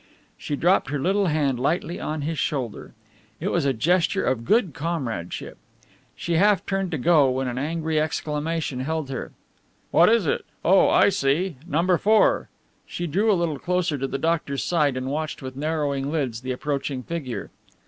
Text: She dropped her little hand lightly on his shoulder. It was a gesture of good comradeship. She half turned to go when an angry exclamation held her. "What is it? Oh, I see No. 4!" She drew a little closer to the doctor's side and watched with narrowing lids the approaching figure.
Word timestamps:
She 0.35 0.55
dropped 0.55 0.89
her 0.89 0.97
little 0.97 1.27
hand 1.27 1.59
lightly 1.59 1.99
on 1.99 2.23
his 2.23 2.39
shoulder. 2.39 2.95
It 3.39 3.49
was 3.49 3.65
a 3.65 3.71
gesture 3.71 4.23
of 4.25 4.45
good 4.45 4.73
comradeship. 4.73 5.59
She 6.15 6.37
half 6.37 6.65
turned 6.65 6.89
to 6.89 6.97
go 6.97 7.29
when 7.29 7.47
an 7.47 7.59
angry 7.59 7.99
exclamation 8.01 8.79
held 8.79 9.11
her. 9.11 9.31
"What 9.91 10.09
is 10.09 10.25
it? 10.25 10.43
Oh, 10.65 10.89
I 10.89 11.09
see 11.09 11.57
No. 11.67 11.85
4!" 11.97 12.49
She 12.87 13.05
drew 13.05 13.31
a 13.31 13.37
little 13.37 13.59
closer 13.59 13.95
to 13.99 14.07
the 14.07 14.17
doctor's 14.17 14.63
side 14.63 14.97
and 14.97 15.05
watched 15.11 15.43
with 15.43 15.55
narrowing 15.55 16.09
lids 16.11 16.41
the 16.41 16.51
approaching 16.51 17.03
figure. 17.03 17.51